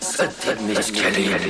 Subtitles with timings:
[0.00, 1.40] Sentimiz geliyor.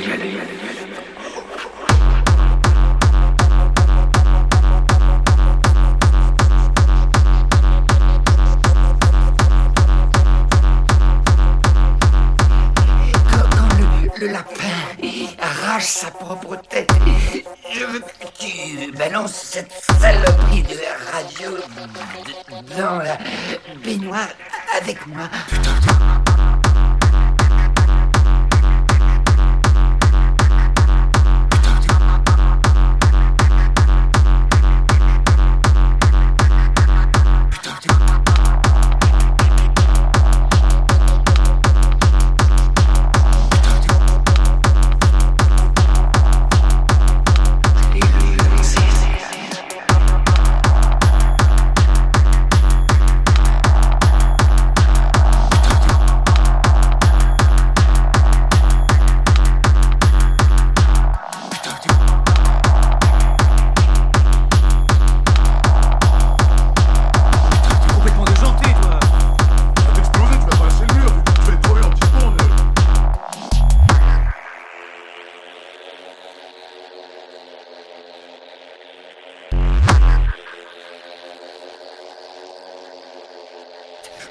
[14.21, 14.53] Le lapin
[15.41, 16.91] arrache sa propre tête.
[17.73, 20.77] Je veux que tu balances cette saloperie de
[21.11, 21.57] radio
[22.77, 23.17] dans la
[23.83, 24.29] baignoire
[24.79, 25.29] avec moi.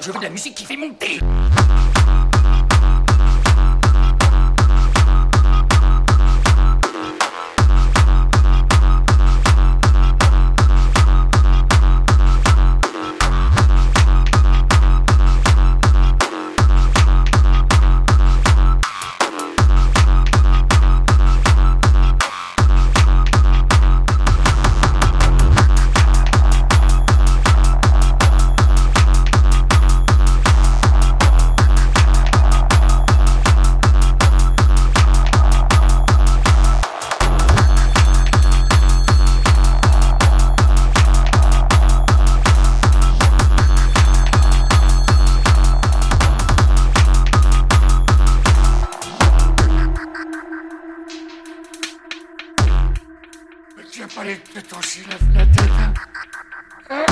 [0.02, 1.20] Je veux de la musique qui fait monter.
[56.92, 57.06] Euh,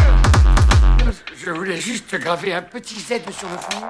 [1.35, 3.87] je voulais juste graver un petit Z sur le front.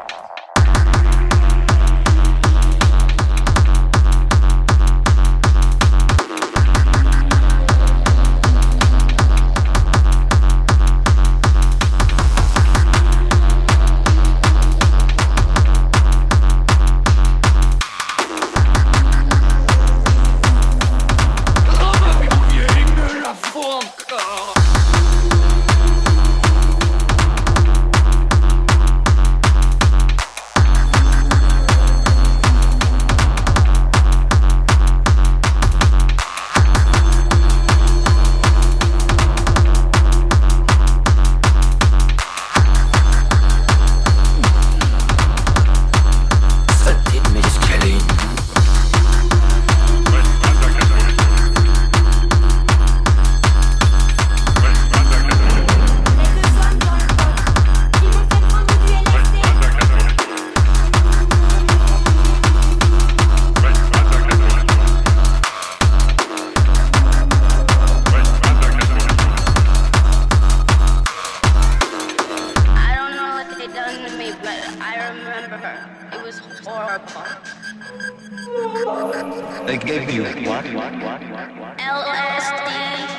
[75.19, 76.09] Remember her.
[76.13, 77.23] It was horrible.
[79.65, 80.65] They gave you what?
[81.77, 83.16] LSD.